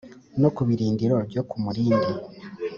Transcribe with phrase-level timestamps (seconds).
[0.41, 2.11] no ku birindiro byo ku murindi